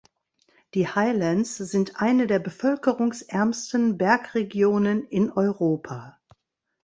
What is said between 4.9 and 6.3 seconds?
in Europa.